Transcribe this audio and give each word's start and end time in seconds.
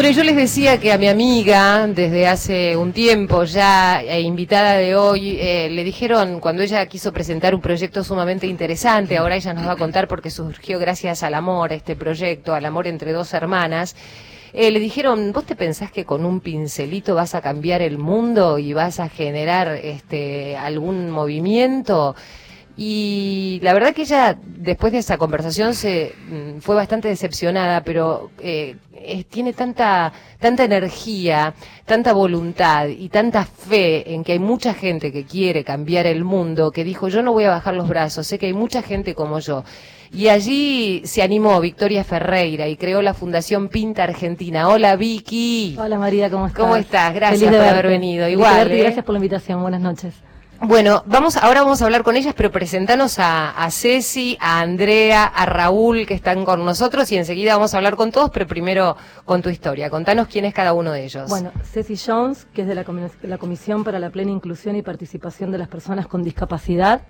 Bueno, 0.00 0.16
yo 0.16 0.24
les 0.24 0.34
decía 0.34 0.80
que 0.80 0.94
a 0.94 0.96
mi 0.96 1.08
amiga, 1.08 1.86
desde 1.86 2.26
hace 2.26 2.74
un 2.74 2.90
tiempo 2.94 3.44
ya, 3.44 4.00
e 4.00 4.22
invitada 4.22 4.78
de 4.78 4.96
hoy, 4.96 5.36
eh, 5.38 5.68
le 5.68 5.84
dijeron, 5.84 6.40
cuando 6.40 6.62
ella 6.62 6.86
quiso 6.86 7.12
presentar 7.12 7.54
un 7.54 7.60
proyecto 7.60 8.02
sumamente 8.02 8.46
interesante, 8.46 9.18
ahora 9.18 9.36
ella 9.36 9.52
nos 9.52 9.66
va 9.66 9.72
a 9.72 9.76
contar 9.76 10.08
porque 10.08 10.30
surgió 10.30 10.78
gracias 10.78 11.22
al 11.22 11.34
amor, 11.34 11.74
este 11.74 11.96
proyecto, 11.96 12.54
al 12.54 12.64
amor 12.64 12.86
entre 12.86 13.12
dos 13.12 13.34
hermanas, 13.34 13.94
eh, 14.54 14.70
le 14.70 14.80
dijeron, 14.80 15.34
¿vos 15.34 15.44
te 15.44 15.54
pensás 15.54 15.92
que 15.92 16.06
con 16.06 16.24
un 16.24 16.40
pincelito 16.40 17.14
vas 17.14 17.34
a 17.34 17.42
cambiar 17.42 17.82
el 17.82 17.98
mundo 17.98 18.58
y 18.58 18.72
vas 18.72 19.00
a 19.00 19.10
generar 19.10 19.68
este, 19.68 20.56
algún 20.56 21.10
movimiento? 21.10 22.16
Y 22.76 23.60
la 23.62 23.74
verdad 23.74 23.94
que 23.94 24.02
ella, 24.02 24.38
después 24.44 24.92
de 24.92 24.98
esa 24.98 25.18
conversación, 25.18 25.74
se 25.74 26.14
mm, 26.28 26.60
fue 26.60 26.74
bastante 26.74 27.08
decepcionada, 27.08 27.82
pero 27.82 28.30
eh, 28.38 28.76
tiene 29.28 29.52
tanta, 29.52 30.12
tanta 30.38 30.64
energía, 30.64 31.54
tanta 31.84 32.12
voluntad 32.12 32.86
y 32.86 33.08
tanta 33.08 33.44
fe 33.44 34.14
en 34.14 34.24
que 34.24 34.32
hay 34.32 34.38
mucha 34.38 34.74
gente 34.74 35.12
que 35.12 35.24
quiere 35.24 35.64
cambiar 35.64 36.06
el 36.06 36.24
mundo, 36.24 36.70
que 36.70 36.84
dijo, 36.84 37.08
yo 37.08 37.22
no 37.22 37.32
voy 37.32 37.44
a 37.44 37.50
bajar 37.50 37.74
los 37.74 37.88
brazos, 37.88 38.26
sé 38.26 38.38
que 38.38 38.46
hay 38.46 38.54
mucha 38.54 38.82
gente 38.82 39.14
como 39.14 39.38
yo. 39.40 39.64
Y 40.12 40.28
allí 40.28 41.02
se 41.04 41.22
animó 41.22 41.60
Victoria 41.60 42.02
Ferreira 42.02 42.66
y 42.66 42.76
creó 42.76 43.00
la 43.00 43.14
Fundación 43.14 43.68
Pinta 43.68 44.02
Argentina. 44.02 44.68
Hola 44.68 44.96
Vicky. 44.96 45.76
Hola 45.78 45.98
María, 45.98 46.28
¿cómo 46.30 46.46
estás? 46.48 46.60
¿Cómo 46.60 46.76
estás? 46.76 47.14
Gracias 47.14 47.54
por 47.54 47.64
haber 47.64 47.86
venido. 47.86 48.28
Igual. 48.28 48.72
¿eh? 48.72 48.78
Gracias 48.78 49.04
por 49.04 49.12
la 49.12 49.18
invitación. 49.18 49.62
Buenas 49.62 49.80
noches. 49.80 50.14
Bueno, 50.62 51.02
vamos, 51.06 51.38
ahora 51.38 51.62
vamos 51.62 51.80
a 51.80 51.86
hablar 51.86 52.02
con 52.02 52.16
ellas, 52.16 52.34
pero 52.36 52.50
presentanos 52.50 53.18
a, 53.18 53.50
a 53.50 53.70
Ceci, 53.70 54.36
a 54.40 54.60
Andrea, 54.60 55.24
a 55.24 55.46
Raúl, 55.46 56.06
que 56.06 56.12
están 56.12 56.44
con 56.44 56.62
nosotros, 56.66 57.10
y 57.12 57.16
enseguida 57.16 57.54
vamos 57.54 57.72
a 57.72 57.78
hablar 57.78 57.96
con 57.96 58.12
todos, 58.12 58.28
pero 58.28 58.46
primero 58.46 58.94
con 59.24 59.40
tu 59.40 59.48
historia. 59.48 59.88
Contanos 59.88 60.28
quién 60.28 60.44
es 60.44 60.52
cada 60.52 60.74
uno 60.74 60.92
de 60.92 61.04
ellos. 61.04 61.30
Bueno, 61.30 61.50
Ceci 61.64 61.96
Jones, 61.96 62.46
que 62.52 62.62
es 62.62 62.68
de 62.68 62.74
la, 62.74 62.84
la 63.22 63.38
Comisión 63.38 63.84
para 63.84 63.98
la 63.98 64.10
Plena 64.10 64.32
Inclusión 64.32 64.76
y 64.76 64.82
Participación 64.82 65.50
de 65.50 65.56
las 65.56 65.68
Personas 65.68 66.06
con 66.06 66.22
Discapacidad 66.22 67.00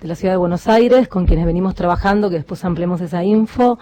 de 0.00 0.06
la 0.06 0.14
Ciudad 0.14 0.34
de 0.34 0.38
Buenos 0.38 0.68
Aires, 0.68 1.08
con 1.08 1.26
quienes 1.26 1.46
venimos 1.46 1.74
trabajando, 1.74 2.30
que 2.30 2.36
después 2.36 2.64
ampliemos 2.64 3.00
esa 3.00 3.24
info. 3.24 3.80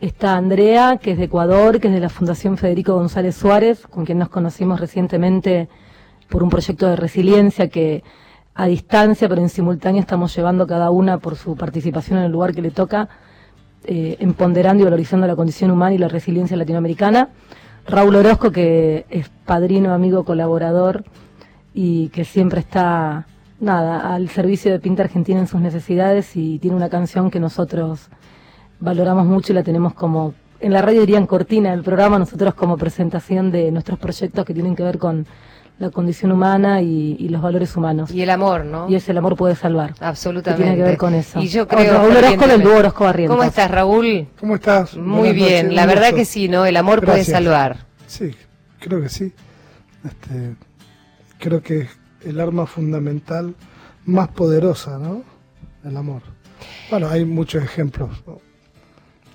Está 0.00 0.36
Andrea, 0.36 0.98
que 1.02 1.12
es 1.12 1.18
de 1.18 1.24
Ecuador, 1.24 1.80
que 1.80 1.88
es 1.88 1.94
de 1.94 2.00
la 2.00 2.08
Fundación 2.08 2.56
Federico 2.56 2.94
González 2.94 3.36
Suárez, 3.36 3.86
con 3.86 4.06
quien 4.06 4.18
nos 4.18 4.30
conocimos 4.30 4.80
recientemente 4.80 5.68
por 6.30 6.42
un 6.42 6.48
proyecto 6.48 6.88
de 6.88 6.96
resiliencia 6.96 7.68
que 7.68 8.02
a 8.54 8.66
distancia, 8.66 9.28
pero 9.28 9.40
en 9.42 9.48
simultáneo 9.48 10.00
estamos 10.00 10.34
llevando 10.34 10.66
cada 10.66 10.90
una 10.90 11.18
por 11.18 11.36
su 11.36 11.56
participación 11.56 12.18
en 12.18 12.24
el 12.24 12.32
lugar 12.32 12.54
que 12.54 12.62
le 12.62 12.70
toca, 12.70 13.08
eh, 13.84 14.16
empoderando 14.20 14.82
y 14.82 14.84
valorizando 14.84 15.26
la 15.26 15.36
condición 15.36 15.70
humana 15.70 15.94
y 15.94 15.98
la 15.98 16.08
resiliencia 16.08 16.56
latinoamericana. 16.56 17.30
Raúl 17.86 18.16
Orozco, 18.16 18.50
que 18.50 19.06
es 19.10 19.28
padrino, 19.44 19.92
amigo, 19.92 20.24
colaborador 20.24 21.04
y 21.74 22.08
que 22.08 22.24
siempre 22.24 22.60
está, 22.60 23.26
nada, 23.60 24.14
al 24.14 24.28
servicio 24.30 24.70
de 24.72 24.78
Pinta 24.78 25.02
Argentina 25.02 25.40
en 25.40 25.48
sus 25.48 25.60
necesidades 25.60 26.34
y 26.36 26.58
tiene 26.60 26.76
una 26.76 26.88
canción 26.88 27.30
que 27.30 27.40
nosotros 27.40 28.08
valoramos 28.80 29.26
mucho 29.26 29.52
y 29.52 29.56
la 29.56 29.64
tenemos 29.64 29.94
como, 29.94 30.34
en 30.60 30.72
la 30.72 30.80
radio 30.80 31.00
dirían 31.00 31.26
cortina 31.26 31.72
del 31.72 31.82
programa, 31.82 32.18
nosotros 32.18 32.54
como 32.54 32.78
presentación 32.78 33.50
de 33.50 33.70
nuestros 33.70 33.98
proyectos 33.98 34.44
que 34.44 34.54
tienen 34.54 34.76
que 34.76 34.82
ver 34.84 34.98
con 34.98 35.26
la 35.78 35.90
condición 35.90 36.30
humana 36.32 36.82
y, 36.82 37.28
los 37.28 37.42
valores 37.42 37.76
humanos. 37.76 38.10
Y 38.10 38.22
el 38.22 38.30
amor, 38.30 38.64
¿no? 38.64 38.88
Y 38.88 38.94
ese 38.94 39.12
el 39.12 39.18
amor 39.18 39.36
puede 39.36 39.56
salvar. 39.56 39.94
Absolutamente. 40.00 40.62
tiene 40.62 40.76
que 40.76 40.82
ver 40.82 40.96
con 40.96 41.14
eso. 41.14 41.40
Y 41.40 41.48
yo 41.48 41.66
creo. 41.66 41.94
Raúl 41.94 42.16
Orozco 42.16 42.46
del 42.46 42.66
Orozco 42.66 43.12
¿Cómo 43.28 43.42
estás, 43.42 43.70
Raúl? 43.70 44.28
¿Cómo 44.38 44.54
estás? 44.54 44.96
Muy 44.96 45.32
bien. 45.32 45.74
la 45.74 45.86
verdad 45.86 46.14
que 46.14 46.24
sí, 46.24 46.48
¿no? 46.48 46.64
El 46.66 46.76
amor 46.76 47.04
puede 47.04 47.24
salvar. 47.24 47.86
Sí, 48.06 48.30
creo 48.78 49.00
que 49.00 49.08
sí. 49.08 49.32
Este, 50.04 50.56
creo 51.38 51.62
que 51.62 51.80
es 51.80 51.88
el 52.24 52.40
arma 52.40 52.66
fundamental 52.66 53.54
más 54.04 54.28
poderosa, 54.28 54.98
¿no? 54.98 55.22
El 55.84 55.96
amor. 55.96 56.22
Bueno, 56.90 57.08
hay 57.08 57.24
muchos 57.24 57.62
ejemplos. 57.62 58.10
¿no? 58.26 58.38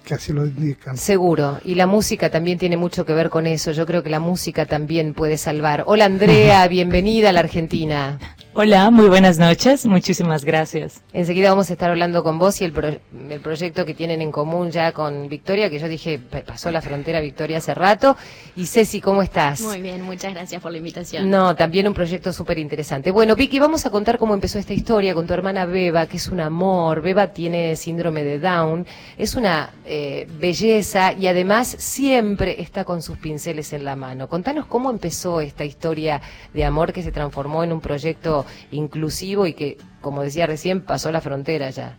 Que 0.09 0.15
así 0.15 0.33
lo 0.33 0.43
indican. 0.43 0.97
Seguro, 0.97 1.59
y 1.63 1.75
la 1.75 1.85
música 1.85 2.31
también 2.31 2.57
tiene 2.57 2.77
mucho 2.77 3.05
que 3.05 3.13
ver 3.13 3.29
con 3.29 3.45
eso. 3.45 3.71
Yo 3.71 3.85
creo 3.85 4.01
que 4.01 4.09
la 4.09 4.19
música 4.19 4.65
también 4.65 5.13
puede 5.13 5.37
salvar. 5.37 5.83
Hola 5.85 6.05
Andrea, 6.05 6.67
bienvenida 6.67 7.29
a 7.29 7.31
la 7.31 7.41
Argentina. 7.41 8.17
Hola, 8.55 8.89
muy 8.89 9.07
buenas 9.07 9.37
noches, 9.37 9.85
muchísimas 9.85 10.43
gracias. 10.43 11.03
Enseguida 11.13 11.51
vamos 11.51 11.69
a 11.69 11.73
estar 11.73 11.91
hablando 11.91 12.23
con 12.23 12.39
vos 12.39 12.59
y 12.61 12.65
el, 12.65 12.99
el 13.29 13.39
proyecto 13.41 13.85
que 13.85 13.93
tienen 13.93 14.23
en 14.23 14.31
común 14.31 14.71
ya 14.71 14.91
con 14.91 15.29
Victoria, 15.29 15.69
que 15.69 15.77
yo 15.77 15.87
dije, 15.87 16.19
pasó 16.19 16.71
la 16.71 16.81
frontera 16.81 17.19
Victoria 17.19 17.59
hace 17.59 17.75
rato. 17.75 18.17
Y 18.55 18.65
Ceci, 18.65 19.01
¿cómo 19.01 19.21
estás? 19.21 19.61
Muy 19.61 19.83
bien, 19.83 20.01
muchas 20.01 20.33
gracias 20.33 20.61
por 20.63 20.71
la 20.71 20.79
invitación. 20.79 21.29
No, 21.29 21.55
también 21.55 21.87
un 21.87 21.93
proyecto 21.93 22.33
súper 22.33 22.57
interesante. 22.57 23.11
Bueno, 23.11 23.35
Vicky, 23.35 23.59
vamos 23.59 23.85
a 23.85 23.91
contar 23.91 24.17
cómo 24.17 24.33
empezó 24.33 24.57
esta 24.57 24.73
historia 24.73 25.13
con 25.13 25.27
tu 25.27 25.33
hermana 25.33 25.65
Beba, 25.67 26.07
que 26.07 26.17
es 26.17 26.27
un 26.27 26.39
amor. 26.39 27.01
Beba 27.03 27.27
tiene 27.27 27.75
síndrome 27.75 28.23
de 28.23 28.39
Down, 28.39 28.87
es 29.19 29.35
una 29.35 29.69
eh, 29.85 30.27
belleza 30.39 31.13
y 31.13 31.27
además 31.27 31.67
siempre 31.77 32.59
está 32.61 32.83
con 32.83 33.03
sus 33.03 33.19
pinceles 33.19 33.73
en 33.73 33.85
la 33.85 33.95
mano. 33.95 34.27
Contanos 34.27 34.65
cómo 34.65 34.89
empezó 34.89 35.39
esta 35.39 35.63
historia 35.63 36.19
de 36.51 36.65
amor 36.65 36.91
que 36.91 37.03
se 37.03 37.11
transformó 37.11 37.63
en 37.63 37.71
un 37.71 37.79
proyecto 37.79 38.38
inclusivo 38.71 39.47
y 39.47 39.53
que, 39.53 39.77
como 40.01 40.21
decía 40.21 40.45
recién, 40.47 40.81
pasó 40.81 41.11
la 41.11 41.21
frontera 41.21 41.69
ya. 41.69 41.97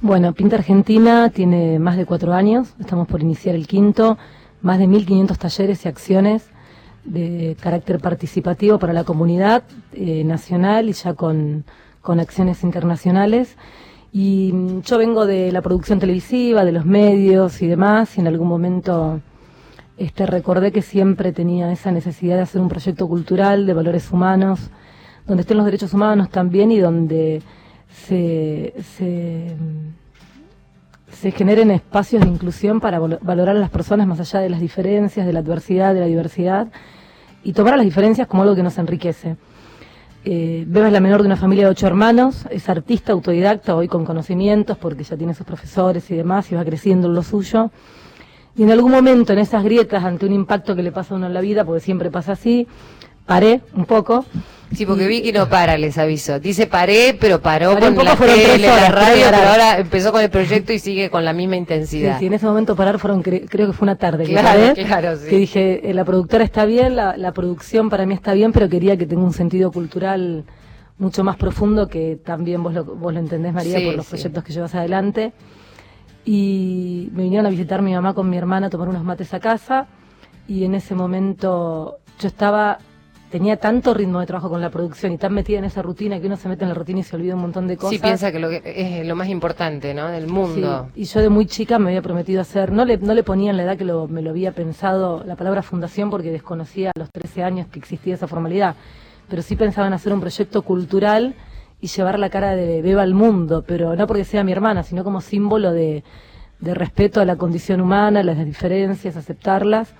Bueno, 0.00 0.32
Pinta 0.32 0.56
Argentina 0.56 1.30
tiene 1.30 1.78
más 1.78 1.96
de 1.96 2.06
cuatro 2.06 2.32
años, 2.32 2.74
estamos 2.80 3.06
por 3.06 3.20
iniciar 3.20 3.54
el 3.54 3.66
quinto, 3.66 4.18
más 4.60 4.78
de 4.78 4.86
1.500 4.86 5.38
talleres 5.38 5.84
y 5.84 5.88
acciones 5.88 6.50
de 7.04 7.56
carácter 7.60 8.00
participativo 8.00 8.78
para 8.78 8.92
la 8.92 9.04
comunidad 9.04 9.64
eh, 9.92 10.24
nacional 10.24 10.88
y 10.88 10.92
ya 10.92 11.14
con, 11.14 11.64
con 12.00 12.20
acciones 12.20 12.62
internacionales. 12.62 13.56
Y 14.12 14.50
mm, 14.52 14.82
yo 14.82 14.98
vengo 14.98 15.26
de 15.26 15.52
la 15.52 15.62
producción 15.62 15.98
televisiva, 15.98 16.64
de 16.64 16.72
los 16.72 16.84
medios 16.84 17.62
y 17.62 17.66
demás, 17.66 18.16
y 18.16 18.20
en 18.20 18.26
algún 18.26 18.48
momento 18.48 19.20
este, 19.96 20.26
recordé 20.26 20.72
que 20.72 20.82
siempre 20.82 21.32
tenía 21.32 21.70
esa 21.72 21.92
necesidad 21.92 22.36
de 22.36 22.42
hacer 22.42 22.60
un 22.60 22.68
proyecto 22.68 23.08
cultural 23.08 23.66
de 23.66 23.74
valores 23.74 24.10
humanos, 24.10 24.70
donde 25.26 25.42
estén 25.42 25.56
los 25.56 25.66
derechos 25.66 25.94
humanos 25.94 26.30
también 26.30 26.70
y 26.72 26.78
donde 26.78 27.42
se, 28.06 28.74
se, 28.96 29.56
generen 31.32 31.70
espacios 31.70 32.22
de 32.22 32.28
inclusión 32.28 32.80
para 32.80 32.98
valorar 32.98 33.56
a 33.56 33.60
las 33.60 33.70
personas 33.70 34.06
más 34.06 34.20
allá 34.20 34.40
de 34.40 34.50
las 34.50 34.60
diferencias, 34.60 35.24
de 35.24 35.32
la 35.32 35.38
adversidad, 35.40 35.94
de 35.94 36.00
la 36.00 36.06
diversidad, 36.06 36.68
y 37.44 37.52
tomar 37.52 37.74
a 37.74 37.76
las 37.76 37.86
diferencias 37.86 38.26
como 38.26 38.42
algo 38.42 38.56
que 38.56 38.62
nos 38.62 38.76
enriquece. 38.78 39.36
Eh, 40.24 40.64
Beba 40.68 40.86
es 40.86 40.92
la 40.92 41.00
menor 41.00 41.22
de 41.22 41.26
una 41.26 41.36
familia 41.36 41.64
de 41.64 41.70
ocho 41.70 41.86
hermanos, 41.86 42.46
es 42.50 42.68
artista 42.68 43.12
autodidacta, 43.12 43.74
hoy 43.74 43.88
con 43.88 44.04
conocimientos, 44.04 44.78
porque 44.78 45.04
ya 45.04 45.16
tiene 45.16 45.34
sus 45.34 45.46
profesores 45.46 46.10
y 46.10 46.14
demás, 46.14 46.50
y 46.50 46.54
va 46.54 46.64
creciendo 46.64 47.08
en 47.08 47.14
lo 47.14 47.22
suyo. 47.22 47.70
Y 48.56 48.62
en 48.62 48.70
algún 48.70 48.92
momento, 48.92 49.32
en 49.32 49.38
esas 49.40 49.64
grietas, 49.64 50.04
ante 50.04 50.26
un 50.26 50.32
impacto 50.32 50.76
que 50.76 50.82
le 50.82 50.92
pasa 50.92 51.14
a 51.14 51.16
uno 51.16 51.26
en 51.26 51.34
la 51.34 51.40
vida, 51.40 51.64
porque 51.64 51.80
siempre 51.80 52.10
pasa 52.10 52.32
así, 52.32 52.68
paré 53.26 53.62
un 53.74 53.84
poco. 53.84 54.24
Sí, 54.74 54.86
porque 54.86 55.06
Vicky 55.06 55.32
no 55.32 55.48
para, 55.48 55.76
les 55.76 55.98
aviso. 55.98 56.40
Dice 56.40 56.66
paré, 56.66 57.16
pero 57.18 57.40
paró 57.40 57.78
con 57.78 58.04
la 58.04 58.16
tele, 58.16 58.66
la 58.66 58.88
radio, 58.88 59.26
pero 59.30 59.48
ahora 59.48 59.78
empezó 59.78 60.12
con 60.12 60.22
el 60.22 60.30
proyecto 60.30 60.72
y 60.72 60.78
sigue 60.78 61.10
con 61.10 61.24
la 61.24 61.32
misma 61.32 61.56
intensidad. 61.56 62.14
Sí, 62.14 62.20
sí 62.20 62.26
en 62.26 62.34
ese 62.34 62.46
momento 62.46 62.74
parar 62.74 62.98
fueron, 62.98 63.22
creo 63.22 63.66
que 63.66 63.72
fue 63.72 63.84
una 63.84 63.96
tarde. 63.96 64.24
Claro, 64.24 64.74
claro, 64.74 65.16
sí. 65.16 65.28
Que 65.28 65.36
dije, 65.36 65.90
eh, 65.90 65.94
la 65.94 66.04
productora 66.04 66.44
está 66.44 66.64
bien, 66.64 66.96
la, 66.96 67.32
producción 67.32 67.90
para 67.90 68.06
mí 68.06 68.14
está 68.14 68.34
bien, 68.34 68.52
pero 68.52 68.68
quería 68.68 68.96
que 68.96 69.06
tenga 69.06 69.22
un 69.22 69.32
sentido 69.32 69.72
cultural 69.72 70.44
mucho 70.98 71.24
más 71.24 71.36
profundo 71.36 71.88
que 71.88 72.18
también 72.22 72.62
vos 72.62 72.74
lo, 72.74 72.84
vos 72.84 73.12
lo 73.12 73.18
entendés, 73.18 73.52
María, 73.52 73.78
por 73.84 73.96
los 73.96 74.06
proyectos 74.06 74.44
que 74.44 74.52
llevas 74.52 74.74
adelante. 74.74 75.32
Y 76.24 77.08
me 77.12 77.24
vinieron 77.24 77.46
a 77.46 77.50
visitar 77.50 77.82
mi 77.82 77.92
mamá 77.92 78.14
con 78.14 78.30
mi 78.30 78.36
hermana 78.36 78.68
a 78.68 78.70
tomar 78.70 78.88
unos 78.88 79.02
mates 79.02 79.34
a 79.34 79.40
casa 79.40 79.88
y 80.46 80.64
en 80.64 80.74
ese 80.74 80.94
momento 80.94 81.98
yo 82.20 82.28
estaba 82.28 82.78
tenía 83.32 83.56
tanto 83.56 83.94
ritmo 83.94 84.20
de 84.20 84.26
trabajo 84.26 84.50
con 84.50 84.60
la 84.60 84.70
producción 84.70 85.10
y 85.10 85.16
tan 85.16 85.32
metida 85.32 85.58
en 85.58 85.64
esa 85.64 85.80
rutina 85.80 86.20
que 86.20 86.26
uno 86.26 86.36
se 86.36 86.50
mete 86.50 86.64
en 86.64 86.68
la 86.68 86.74
rutina 86.74 87.00
y 87.00 87.02
se 87.02 87.16
olvida 87.16 87.34
un 87.34 87.40
montón 87.40 87.66
de 87.66 87.78
cosas. 87.78 87.96
Sí, 87.96 87.98
piensa 87.98 88.30
que, 88.30 88.38
lo 88.38 88.50
que 88.50 88.62
es 88.64 89.06
lo 89.06 89.16
más 89.16 89.28
importante, 89.28 89.94
¿no? 89.94 90.08
Del 90.08 90.26
mundo. 90.26 90.90
Sí. 90.94 91.00
Y 91.00 91.04
yo 91.06 91.20
de 91.20 91.30
muy 91.30 91.46
chica 91.46 91.78
me 91.78 91.88
había 91.88 92.02
prometido 92.02 92.42
hacer, 92.42 92.70
no 92.70 92.84
le, 92.84 92.98
no 92.98 93.14
le 93.14 93.22
ponía 93.22 93.50
en 93.50 93.56
la 93.56 93.62
edad 93.62 93.78
que 93.78 93.84
me 93.84 94.20
lo 94.20 94.30
había 94.30 94.52
pensado 94.52 95.24
la 95.24 95.34
palabra 95.34 95.62
fundación 95.62 96.10
porque 96.10 96.30
desconocía 96.30 96.90
a 96.94 96.98
los 96.98 97.10
13 97.10 97.42
años 97.42 97.66
que 97.68 97.78
existía 97.78 98.14
esa 98.14 98.28
formalidad, 98.28 98.76
pero 99.30 99.40
sí 99.40 99.56
pensaba 99.56 99.86
en 99.86 99.94
hacer 99.94 100.12
un 100.12 100.20
proyecto 100.20 100.60
cultural 100.60 101.34
y 101.80 101.86
llevar 101.86 102.18
la 102.18 102.28
cara 102.28 102.54
de 102.54 102.82
Beba 102.82 103.02
al 103.02 103.14
mundo, 103.14 103.64
pero 103.66 103.96
no 103.96 104.06
porque 104.06 104.24
sea 104.24 104.44
mi 104.44 104.52
hermana, 104.52 104.82
sino 104.82 105.04
como 105.04 105.22
símbolo 105.22 105.72
de, 105.72 106.04
de 106.60 106.74
respeto 106.74 107.22
a 107.22 107.24
la 107.24 107.36
condición 107.36 107.80
humana, 107.80 108.22
las 108.22 108.44
diferencias, 108.44 109.16
aceptarlas 109.16 109.94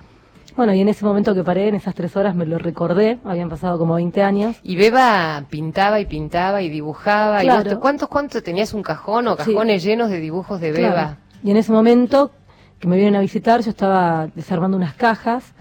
bueno, 0.55 0.73
y 0.73 0.81
en 0.81 0.89
ese 0.89 1.05
momento 1.05 1.33
que 1.33 1.43
paré, 1.43 1.67
en 1.67 1.75
esas 1.75 1.95
tres 1.95 2.15
horas, 2.15 2.35
me 2.35 2.45
lo 2.45 2.57
recordé, 2.57 3.19
habían 3.23 3.49
pasado 3.49 3.77
como 3.77 3.95
20 3.95 4.21
años. 4.21 4.57
Y 4.63 4.75
Beba 4.75 5.43
pintaba 5.49 5.99
y 5.99 6.05
pintaba 6.05 6.61
y 6.61 6.69
dibujaba. 6.69 7.41
Claro. 7.41 7.71
Y 7.71 7.75
¿Cuántos, 7.75 8.09
cuántos 8.09 8.43
tenías 8.43 8.73
un 8.73 8.83
cajón 8.83 9.27
o 9.27 9.35
cajones 9.35 9.83
llenos 9.83 10.09
de 10.09 10.19
dibujos 10.19 10.61
de 10.61 10.71
Beba? 10.71 11.17
Y 11.43 11.51
en 11.51 11.57
ese 11.57 11.71
momento 11.71 12.31
que 12.79 12.87
me 12.87 12.95
vienen 12.95 13.15
a 13.15 13.19
visitar, 13.21 13.61
yo 13.61 13.69
estaba 13.69 14.27
desarmando 14.35 14.77
unas 14.77 14.93
cajas 14.93 15.53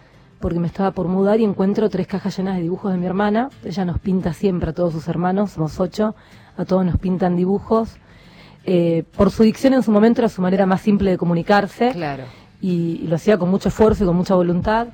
porque 0.42 0.58
me 0.58 0.66
estaba 0.66 0.90
por 0.90 1.06
mudar 1.08 1.40
y 1.40 1.44
encuentro 1.44 1.88
tres 1.88 2.06
cajas 2.06 2.36
llenas 2.36 2.56
de 2.56 2.62
dibujos 2.62 2.92
de 2.92 2.98
mi 2.98 3.06
hermana. 3.06 3.48
Ella 3.64 3.84
nos 3.84 4.00
pinta 4.00 4.34
siempre 4.34 4.70
a 4.70 4.72
todos 4.74 4.92
sus 4.92 5.08
hermanos, 5.08 5.52
somos 5.52 5.78
ocho, 5.80 6.14
a 6.56 6.64
todos 6.64 6.84
nos 6.84 6.98
pintan 6.98 7.36
dibujos. 7.36 7.96
Eh, 8.64 9.04
por 9.16 9.30
su 9.30 9.44
dicción 9.44 9.72
en 9.72 9.82
su 9.82 9.90
momento 9.90 10.20
era 10.20 10.28
su 10.28 10.42
manera 10.42 10.66
más 10.66 10.80
simple 10.82 11.12
de 11.12 11.18
comunicarse. 11.18 11.92
Claro. 11.92 12.24
Y, 12.62 13.06
lo 13.08 13.16
hacía 13.16 13.36
con 13.36 13.50
mucho 13.50 13.68
esfuerzo 13.68 14.04
y 14.04 14.06
con 14.06 14.16
mucha 14.16 14.34
voluntad. 14.34 14.88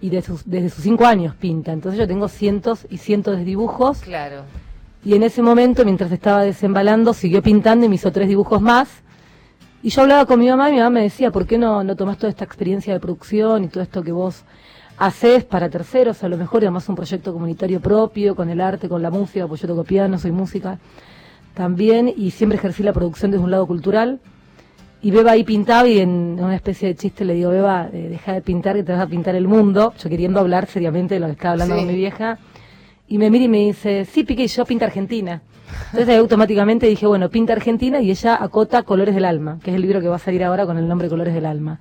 Y 0.00 0.10
desde 0.10 0.26
sus, 0.26 0.50
desde 0.50 0.70
sus 0.70 0.82
cinco 0.82 1.04
años 1.04 1.36
pinta. 1.36 1.70
Entonces 1.70 2.00
yo 2.00 2.08
tengo 2.08 2.26
cientos 2.26 2.86
y 2.90 2.96
cientos 2.96 3.36
de 3.36 3.44
dibujos. 3.44 4.00
Claro. 4.00 4.42
Y 5.04 5.14
en 5.14 5.22
ese 5.22 5.42
momento, 5.42 5.84
mientras 5.84 6.10
estaba 6.10 6.42
desembalando, 6.42 7.14
siguió 7.14 7.42
pintando 7.42 7.86
y 7.86 7.88
me 7.88 7.94
hizo 7.94 8.10
tres 8.10 8.28
dibujos 8.28 8.60
más. 8.60 8.88
Y 9.82 9.90
yo 9.90 10.02
hablaba 10.02 10.26
con 10.26 10.40
mi 10.40 10.48
mamá 10.48 10.68
y 10.68 10.72
mi 10.72 10.78
mamá 10.78 10.90
me 10.90 11.02
decía, 11.02 11.30
¿por 11.30 11.46
qué 11.46 11.56
no, 11.56 11.84
no 11.84 11.94
tomás 11.94 12.18
toda 12.18 12.30
esta 12.30 12.44
experiencia 12.44 12.92
de 12.92 13.00
producción 13.00 13.64
y 13.64 13.68
todo 13.68 13.82
esto 13.82 14.02
que 14.02 14.12
vos 14.12 14.44
haces 15.00 15.44
para 15.44 15.70
terceros, 15.70 16.22
a 16.22 16.28
lo 16.28 16.36
mejor, 16.36 16.62
además 16.62 16.86
un 16.90 16.94
proyecto 16.94 17.32
comunitario 17.32 17.80
propio, 17.80 18.36
con 18.36 18.50
el 18.50 18.60
arte, 18.60 18.86
con 18.86 19.00
la 19.00 19.10
música, 19.10 19.46
pues 19.48 19.62
yo 19.62 19.66
toco 19.66 19.82
piano, 19.82 20.18
soy 20.18 20.30
música 20.30 20.78
también, 21.54 22.12
y 22.14 22.32
siempre 22.32 22.58
ejercí 22.58 22.82
la 22.82 22.92
producción 22.92 23.30
desde 23.30 23.42
un 23.42 23.50
lado 23.50 23.66
cultural. 23.66 24.20
Y 25.02 25.10
Beba 25.10 25.32
ahí 25.32 25.44
pintaba 25.44 25.88
y 25.88 25.98
en 25.98 26.38
una 26.38 26.54
especie 26.54 26.88
de 26.88 26.94
chiste 26.94 27.24
le 27.24 27.34
digo, 27.34 27.50
Beba, 27.50 27.88
eh, 27.92 28.08
deja 28.10 28.34
de 28.34 28.42
pintar 28.42 28.76
que 28.76 28.82
te 28.82 28.92
vas 28.92 29.00
a 29.00 29.06
pintar 29.06 29.34
el 29.34 29.48
mundo, 29.48 29.94
yo 29.98 30.10
queriendo 30.10 30.40
hablar 30.40 30.66
seriamente 30.66 31.14
de 31.14 31.20
lo 31.20 31.26
que 31.26 31.32
estaba 31.32 31.52
hablando 31.52 31.76
con 31.76 31.86
mi 31.86 31.94
vieja. 31.94 32.38
Y 33.08 33.18
me 33.18 33.30
mira 33.30 33.44
y 33.44 33.48
me 33.48 33.58
dice, 33.58 34.04
sí, 34.04 34.24
Pique, 34.24 34.46
yo 34.46 34.64
pinta 34.64 34.84
Argentina. 34.84 35.42
Entonces 35.92 36.18
automáticamente 36.18 36.86
dije, 36.86 37.06
bueno, 37.06 37.30
pinta 37.30 37.52
Argentina 37.54 38.00
y 38.00 38.10
ella 38.10 38.36
acota 38.40 38.82
Colores 38.82 39.14
del 39.14 39.24
Alma, 39.24 39.58
que 39.62 39.70
es 39.70 39.76
el 39.76 39.82
libro 39.82 40.00
que 40.00 40.08
va 40.08 40.16
a 40.16 40.20
salir 40.20 40.44
ahora 40.44 40.66
con 40.66 40.76
el 40.78 40.86
nombre 40.86 41.08
Colores 41.08 41.34
del 41.34 41.46
Alma. 41.46 41.80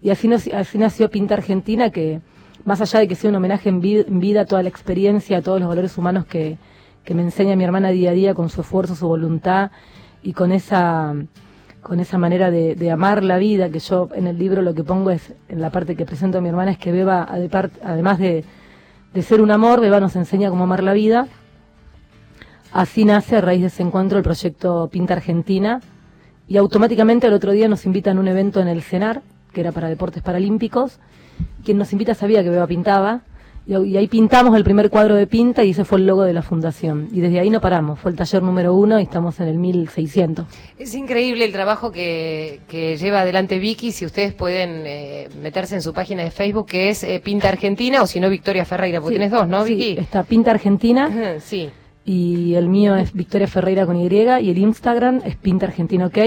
Y 0.00 0.10
así, 0.10 0.30
así 0.32 0.78
nació 0.78 1.10
Pinta 1.10 1.34
Argentina, 1.34 1.90
que 1.90 2.20
más 2.64 2.80
allá 2.80 3.00
de 3.00 3.08
que 3.08 3.14
sea 3.14 3.30
un 3.30 3.36
homenaje 3.36 3.68
en 3.68 3.80
vida, 3.80 4.40
a 4.42 4.44
toda 4.46 4.62
la 4.62 4.68
experiencia, 4.68 5.38
a 5.38 5.42
todos 5.42 5.60
los 5.60 5.68
valores 5.68 5.96
humanos 5.98 6.26
que, 6.26 6.58
me 7.08 7.22
enseña 7.22 7.54
mi 7.56 7.64
hermana 7.64 7.90
día 7.90 8.10
a 8.10 8.14
día 8.14 8.34
con 8.34 8.48
su 8.48 8.62
esfuerzo, 8.62 8.94
su 8.94 9.06
voluntad 9.06 9.70
y 10.22 10.32
con 10.32 10.52
esa 10.52 11.14
con 11.84 12.00
esa 12.00 12.16
manera 12.16 12.50
de, 12.50 12.90
amar 12.90 13.22
la 13.22 13.36
vida, 13.36 13.68
que 13.68 13.78
yo 13.78 14.08
en 14.14 14.26
el 14.26 14.38
libro 14.38 14.62
lo 14.62 14.74
que 14.74 14.82
pongo 14.82 15.10
es, 15.10 15.34
en 15.50 15.60
la 15.60 15.68
parte 15.70 15.94
que 15.94 16.06
presento 16.06 16.38
a 16.38 16.40
mi 16.40 16.48
hermana, 16.48 16.70
es 16.70 16.78
que 16.78 16.90
Beba, 16.90 17.28
además 17.28 18.18
de, 18.18 18.42
de 19.12 19.22
ser 19.22 19.42
un 19.42 19.50
amor, 19.50 19.82
Beba 19.82 20.00
nos 20.00 20.16
enseña 20.16 20.48
cómo 20.48 20.64
amar 20.64 20.82
la 20.82 20.94
vida. 20.94 21.28
Así 22.72 23.04
nace 23.04 23.36
a 23.36 23.42
raíz 23.42 23.60
de 23.60 23.66
ese 23.66 23.82
encuentro 23.82 24.16
el 24.16 24.24
proyecto 24.24 24.88
Pinta 24.90 25.12
Argentina. 25.12 25.82
Y 26.48 26.56
automáticamente 26.56 27.26
el 27.26 27.34
otro 27.34 27.52
día 27.52 27.68
nos 27.68 27.84
invitan 27.84 28.16
a 28.16 28.20
un 28.20 28.28
evento 28.28 28.60
en 28.60 28.68
el 28.68 28.82
CENAR, 28.82 29.20
que 29.52 29.60
era 29.60 29.70
para 29.70 29.88
deportes 29.88 30.22
paralímpicos, 30.22 31.00
quien 31.64 31.76
nos 31.76 31.92
invita 31.92 32.14
sabía 32.14 32.42
que 32.42 32.48
Beba 32.48 32.66
pintaba, 32.66 33.20
y, 33.66 33.96
ahí 33.96 34.08
pintamos 34.08 34.54
el 34.56 34.62
primer 34.62 34.90
cuadro 34.90 35.14
de 35.14 35.26
pinta 35.26 35.64
y 35.64 35.70
ese 35.70 35.84
fue 35.84 35.98
el 35.98 36.06
logo 36.06 36.22
de 36.22 36.34
la 36.34 36.42
fundación. 36.42 37.08
Y 37.12 37.20
desde 37.20 37.40
ahí 37.40 37.48
no 37.48 37.60
paramos, 37.60 37.98
fue 37.98 38.10
el 38.10 38.16
taller 38.16 38.42
número 38.42 38.74
uno 38.74 39.00
y 39.00 39.04
estamos 39.04 39.40
en 39.40 39.48
el 39.48 39.58
1600. 39.58 40.46
Es 40.78 40.94
increíble 40.94 41.46
el 41.46 41.52
trabajo 41.52 41.90
que, 41.90 42.60
lleva 42.70 43.22
adelante 43.22 43.58
Vicky, 43.58 43.92
si 43.92 44.04
ustedes 44.04 44.34
pueden 44.34 44.82
eh, 44.86 45.28
meterse 45.42 45.74
en 45.76 45.82
su 45.82 45.94
página 45.94 46.22
de 46.22 46.30
Facebook, 46.30 46.66
que 46.66 46.90
es 46.90 47.02
eh, 47.04 47.20
Pinta 47.24 47.48
Argentina, 47.48 48.02
o 48.02 48.06
si 48.06 48.20
no, 48.20 48.28
Victoria 48.28 48.64
Ferreira, 48.64 49.00
porque 49.00 49.16
tienes 49.16 49.32
dos, 49.32 49.48
¿no, 49.48 49.64
Vicky? 49.64 49.94
Sí, 49.94 49.96
está 49.98 50.24
Pinta 50.24 50.50
Argentina. 50.50 51.38
sí. 51.40 51.70
Y 52.04 52.54
el 52.54 52.68
mío 52.68 52.96
es 52.96 53.14
Victoria 53.14 53.46
Ferreira 53.46 53.86
con 53.86 53.96
Y, 53.96 54.04
y 54.04 54.50
el 54.50 54.58
Instagram 54.58 55.22
es 55.24 55.36
Pinta 55.36 55.66
Argentina 55.66 56.06
OK, 56.06 56.18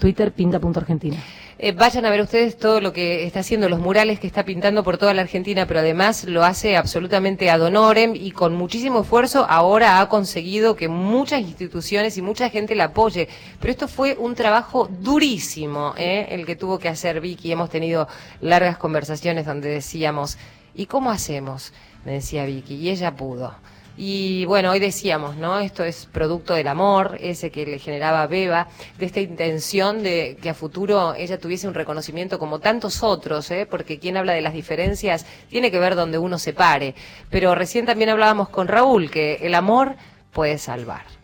Twitter 0.00 0.32
pinta.argentina. 0.32 1.16
Eh, 1.62 1.72
vayan 1.72 2.06
a 2.06 2.10
ver 2.10 2.22
ustedes 2.22 2.56
todo 2.56 2.80
lo 2.80 2.94
que 2.94 3.26
está 3.26 3.40
haciendo, 3.40 3.68
los 3.68 3.80
murales 3.80 4.18
que 4.18 4.26
está 4.26 4.46
pintando 4.46 4.82
por 4.82 4.96
toda 4.96 5.12
la 5.12 5.20
Argentina, 5.20 5.66
pero 5.66 5.80
además 5.80 6.24
lo 6.24 6.42
hace 6.42 6.74
absolutamente 6.78 7.50
ad 7.50 7.60
honorem 7.60 8.16
y 8.16 8.30
con 8.30 8.54
muchísimo 8.54 9.02
esfuerzo 9.02 9.44
ahora 9.46 10.00
ha 10.00 10.08
conseguido 10.08 10.74
que 10.74 10.88
muchas 10.88 11.42
instituciones 11.42 12.16
y 12.16 12.22
mucha 12.22 12.48
gente 12.48 12.74
la 12.74 12.84
apoye. 12.84 13.28
Pero 13.60 13.72
esto 13.72 13.88
fue 13.88 14.16
un 14.18 14.34
trabajo 14.34 14.88
durísimo, 14.88 15.92
¿eh? 15.98 16.28
el 16.30 16.46
que 16.46 16.56
tuvo 16.56 16.78
que 16.78 16.88
hacer 16.88 17.20
Vicky. 17.20 17.52
Hemos 17.52 17.68
tenido 17.68 18.08
largas 18.40 18.78
conversaciones 18.78 19.44
donde 19.44 19.68
decíamos, 19.68 20.38
¿y 20.74 20.86
cómo 20.86 21.10
hacemos? 21.10 21.74
Me 22.06 22.12
decía 22.12 22.46
Vicky, 22.46 22.76
y 22.76 22.88
ella 22.88 23.14
pudo. 23.14 23.54
Y 23.96 24.44
bueno, 24.46 24.70
hoy 24.70 24.78
decíamos, 24.78 25.36
¿no? 25.36 25.58
Esto 25.58 25.84
es 25.84 26.06
producto 26.06 26.54
del 26.54 26.68
amor, 26.68 27.18
ese 27.20 27.50
que 27.50 27.66
le 27.66 27.78
generaba 27.78 28.26
Beba, 28.26 28.68
de 28.98 29.06
esta 29.06 29.20
intención 29.20 30.02
de 30.02 30.38
que 30.40 30.50
a 30.50 30.54
futuro 30.54 31.14
ella 31.14 31.38
tuviese 31.38 31.68
un 31.68 31.74
reconocimiento 31.74 32.38
como 32.38 32.60
tantos 32.60 33.02
otros, 33.02 33.50
¿eh? 33.50 33.66
Porque 33.70 33.98
quien 33.98 34.16
habla 34.16 34.32
de 34.32 34.40
las 34.40 34.54
diferencias 34.54 35.26
tiene 35.48 35.70
que 35.70 35.78
ver 35.78 35.96
donde 35.96 36.18
uno 36.18 36.38
se 36.38 36.52
pare. 36.52 36.94
Pero 37.30 37.54
recién 37.54 37.86
también 37.86 38.10
hablábamos 38.10 38.48
con 38.48 38.68
Raúl 38.68 39.10
que 39.10 39.38
el 39.42 39.54
amor 39.54 39.96
puede 40.32 40.58
salvar. 40.58 41.19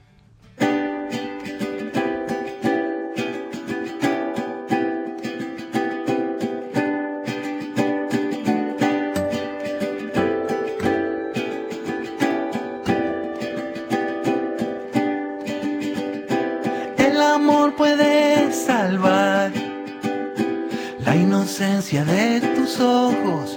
De 21.58 22.40
tus 22.54 22.78
ojos, 22.80 23.56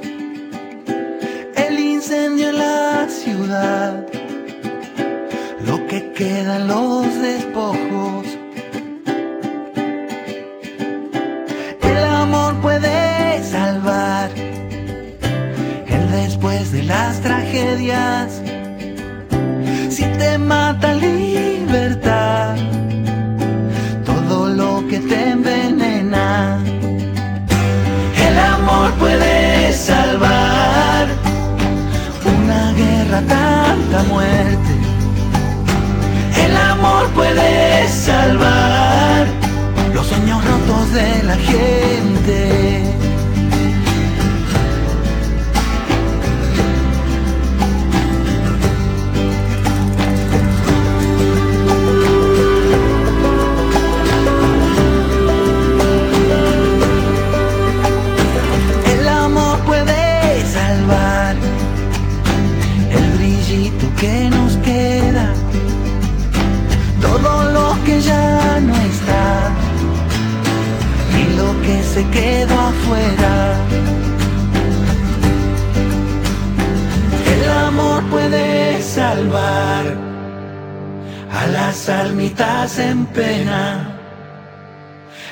el 1.56 1.80
incendio 1.80 2.48
en 2.48 2.58
la 2.58 3.10
ciudad, 3.10 4.08
lo 5.66 5.86
que 5.86 6.14
quedan 6.14 6.70
los 6.70 7.14
despojos. 7.22 7.69
La 41.30 41.38
gente. 41.38 41.99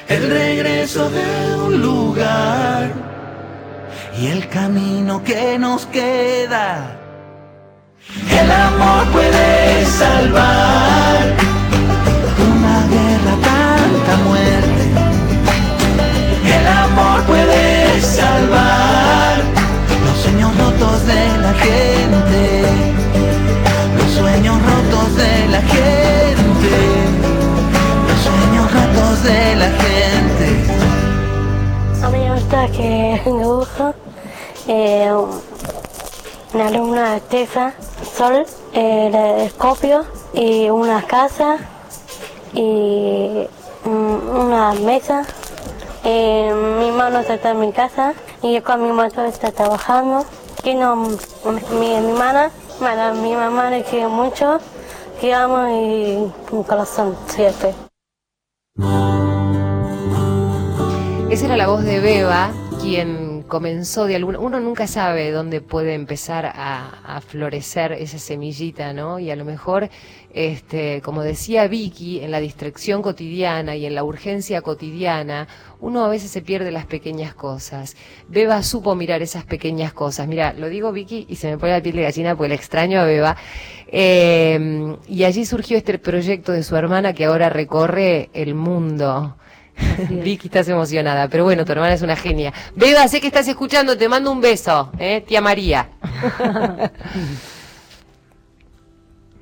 El 0.10 0.30
regreso 0.30 1.10
de 1.10 1.56
un 1.56 1.82
lugar 1.82 2.92
y 4.20 4.28
el 4.28 4.48
camino 4.50 5.24
que 5.24 5.58
nos 5.60 5.86
queda. 5.86 6.98
El 8.32 8.52
amor 8.52 9.06
puede 9.14 9.86
salvar 9.86 11.18
una 12.52 12.78
guerra, 12.94 13.34
tanta 13.44 14.18
muerte. 14.28 14.68
Amor 16.68 17.22
puede 17.24 18.02
salvar 18.02 19.38
los 20.06 20.18
sueños 20.18 20.52
rotos 20.58 21.06
de 21.06 21.38
la 21.38 21.54
gente, 21.54 22.37
que 32.72 33.22
dibujo 33.26 33.94
eh, 34.68 35.12
una 36.54 36.68
alumna 36.68 37.14
de 37.14 37.22
Tesa, 37.22 37.74
Sol, 38.16 38.46
eh, 38.74 39.10
la 39.12 39.34
de 39.34 39.46
Escopio, 39.46 40.06
y 40.34 40.70
una 40.70 41.02
casa, 41.04 41.58
y 42.54 43.48
mm, 43.86 44.36
una 44.36 44.74
mesa. 44.74 45.26
Eh, 46.04 46.54
mi 46.80 46.88
hermano 46.88 47.20
está 47.20 47.52
en 47.52 47.60
mi 47.60 47.72
casa 47.72 48.14
y 48.42 48.54
yo 48.54 48.64
con 48.64 48.82
mi 48.82 48.88
mamá 48.90 49.08
está 49.08 49.52
trabajando. 49.52 50.26
Mi, 50.64 50.76
mi 51.80 51.94
hermana, 51.94 52.52
mi 53.14 53.34
mamá 53.34 53.70
le 53.70 53.84
quiere 53.84 54.08
mucho, 54.08 54.60
que 55.22 55.34
amo 55.34 55.68
y 55.70 56.32
un 56.52 56.64
corazón 56.64 57.16
siempre. 57.28 57.74
Esa 61.38 61.46
era 61.46 61.58
la 61.58 61.68
voz 61.68 61.84
de 61.84 62.00
Beba, 62.00 62.52
quien 62.82 63.44
comenzó 63.44 64.08
de 64.08 64.16
alguna... 64.16 64.40
Uno 64.40 64.60
nunca 64.60 64.88
sabe 64.88 65.30
dónde 65.30 65.62
puede 65.62 65.94
empezar 65.94 66.52
a, 66.52 67.22
florecer 67.28 67.92
esa 67.92 68.18
semillita, 68.18 68.92
¿no? 68.92 69.20
Y 69.20 69.30
a 69.30 69.36
lo 69.36 69.46
mejor, 69.46 69.88
este, 70.34 71.00
como 71.04 71.22
decía 71.22 71.68
Vicky, 71.68 72.22
en 72.22 72.32
la 72.32 72.40
distracción 72.40 73.04
cotidiana 73.04 73.76
y 73.76 73.86
en 73.86 73.94
la 73.94 74.04
urgencia 74.04 74.64
cotidiana, 74.64 75.48
uno 75.80 76.04
a 76.04 76.10
veces 76.10 76.32
se 76.32 76.42
pierde 76.42 76.72
las 76.72 76.88
pequeñas 76.88 77.36
cosas. 77.36 77.96
Beba 78.28 78.64
supo 78.64 78.96
mirar 78.96 79.22
esas 79.22 79.46
pequeñas 79.46 79.94
cosas. 79.94 80.28
Mira, 80.28 80.54
lo 80.54 80.70
digo 80.70 80.92
Vicky 80.92 81.28
y 81.30 81.36
se 81.36 81.52
me 81.52 81.60
pone 81.60 81.74
la 81.74 81.84
piel 81.84 81.98
de 81.98 82.02
gallina 82.02 82.36
porque 82.36 82.50
le 82.50 82.56
extraño 82.56 83.00
a 83.00 83.04
Beba. 83.04 83.38
Eh, 83.86 84.98
y 85.08 85.24
allí 85.24 85.46
surgió 85.46 85.78
este 85.78 86.00
proyecto 86.00 86.52
de 86.52 86.64
su 86.64 86.76
hermana 86.76 87.14
que 87.14 87.26
ahora 87.26 87.50
recorre 87.50 88.32
el 88.34 88.56
mundo. 88.56 89.36
Vicky, 90.24 90.48
estás 90.48 90.68
emocionada, 90.70 91.28
pero 91.28 91.44
bueno, 91.44 91.66
tu 91.66 91.72
hermana 91.72 91.94
es 91.94 92.02
una 92.02 92.16
genia. 92.16 92.54
Beba, 92.76 93.08
sé 93.08 93.22
que 93.22 93.28
estás 93.28 93.48
escuchando, 93.48 93.98
te 93.98 94.10
mando 94.10 94.32
un 94.32 94.42
beso, 94.42 94.92
¿eh? 95.00 95.24
tía 95.26 95.42
María. 95.42 95.90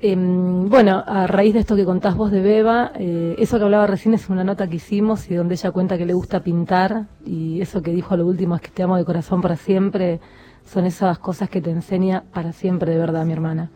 eh, 0.00 0.16
bueno, 0.16 1.02
a 1.06 1.26
raíz 1.26 1.54
de 1.54 1.60
esto 1.60 1.76
que 1.76 1.84
contás 1.84 2.14
vos 2.16 2.30
de 2.30 2.40
Beba, 2.40 2.92
eh, 2.98 3.36
eso 3.38 3.58
que 3.58 3.64
hablaba 3.64 3.86
recién 3.86 4.14
es 4.14 4.28
una 4.28 4.44
nota 4.44 4.68
que 4.68 4.76
hicimos 4.76 5.30
y 5.30 5.34
donde 5.34 5.54
ella 5.54 5.70
cuenta 5.70 5.98
que 5.98 6.06
le 6.06 6.14
gusta 6.14 6.40
pintar 6.40 7.06
y 7.24 7.60
eso 7.60 7.82
que 7.82 7.92
dijo 7.92 8.14
a 8.14 8.16
lo 8.16 8.26
último 8.26 8.56
es 8.56 8.62
que 8.62 8.70
te 8.70 8.82
amo 8.82 8.96
de 8.96 9.04
corazón 9.04 9.40
para 9.40 9.56
siempre, 9.56 10.20
son 10.64 10.84
esas 10.84 11.18
cosas 11.18 11.48
que 11.48 11.60
te 11.60 11.70
enseña 11.70 12.24
para 12.32 12.52
siempre 12.52 12.92
de 12.92 12.98
verdad 12.98 13.24
mi 13.24 13.32
hermana. 13.32 13.70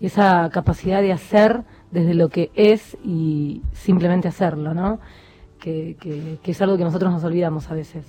Y 0.00 0.06
esa 0.06 0.48
capacidad 0.50 1.02
de 1.02 1.12
hacer 1.12 1.62
desde 1.90 2.14
lo 2.14 2.28
que 2.30 2.50
es 2.54 2.96
y 3.04 3.62
simplemente 3.74 4.28
hacerlo, 4.28 4.72
¿no? 4.72 4.98
Que, 5.60 5.96
que, 6.00 6.38
que, 6.42 6.50
es 6.50 6.62
algo 6.62 6.76
que 6.76 6.84
nosotros 6.84 7.12
nos 7.12 7.22
olvidamos 7.24 7.70
a 7.70 7.74
veces. 7.74 8.04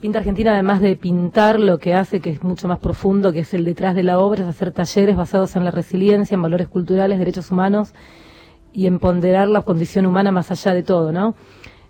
Pinta 0.00 0.18
Argentina, 0.18 0.52
además 0.52 0.80
de 0.80 0.96
pintar, 0.96 1.58
lo 1.58 1.78
que 1.78 1.94
hace, 1.94 2.20
que 2.20 2.30
es 2.30 2.42
mucho 2.42 2.68
más 2.68 2.78
profundo, 2.78 3.32
que 3.32 3.40
es 3.40 3.54
el 3.54 3.64
detrás 3.64 3.94
de 3.94 4.02
la 4.02 4.18
obra, 4.18 4.42
es 4.42 4.48
hacer 4.48 4.72
talleres 4.72 5.16
basados 5.16 5.56
en 5.56 5.64
la 5.64 5.70
resiliencia, 5.70 6.34
en 6.34 6.42
valores 6.42 6.68
culturales, 6.68 7.18
derechos 7.18 7.50
humanos 7.50 7.94
y 8.72 8.86
en 8.86 8.98
ponderar 8.98 9.48
la 9.48 9.62
condición 9.62 10.04
humana 10.04 10.30
más 10.32 10.50
allá 10.50 10.74
de 10.74 10.82
todo, 10.82 11.12
¿no? 11.12 11.34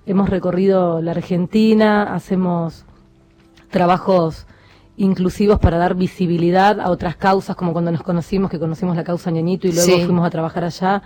Hemos 0.07 0.29
recorrido 0.29 1.01
la 1.01 1.13
Argentina, 1.13 2.15
hacemos 2.15 2.85
trabajos 3.71 4.47
inclusivos 4.97 5.59
para 5.59 5.79
dar 5.79 5.97
visibilidad 5.97 6.79
a 6.79 6.91
otras 6.91 7.17
causas, 7.17 7.57
como 7.57 7.73
cuando 7.73 7.91
nos 7.91 8.03
conocimos, 8.03 8.51
que 8.51 8.61
conocimos 8.61 8.95
la 8.97 9.03
causa 9.03 9.31
Ñañito 9.31 9.67
y 9.67 9.73
luego 9.73 9.97
sí. 9.97 10.05
fuimos 10.05 10.27
a 10.27 10.31
trabajar 10.31 10.65
allá 10.65 11.03